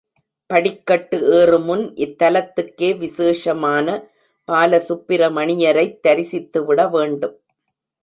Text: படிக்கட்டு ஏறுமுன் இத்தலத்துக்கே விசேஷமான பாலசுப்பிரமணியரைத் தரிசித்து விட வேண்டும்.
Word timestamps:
படிக்கட்டு 0.49 1.17
ஏறுமுன் 1.31 1.83
இத்தலத்துக்கே 1.97 2.97
விசேஷமான 2.97 3.87
பாலசுப்பிரமணியரைத் 4.47 5.99
தரிசித்து 5.99 6.65
விட 6.65 6.87
வேண்டும். 6.87 7.35